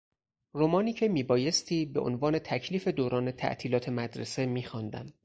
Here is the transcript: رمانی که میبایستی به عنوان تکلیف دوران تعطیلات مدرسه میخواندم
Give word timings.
رمانی 0.53 0.93
که 0.93 1.07
میبایستی 1.07 1.85
به 1.85 1.99
عنوان 1.99 2.39
تکلیف 2.39 2.87
دوران 2.87 3.31
تعطیلات 3.31 3.89
مدرسه 3.89 4.45
میخواندم 4.45 5.13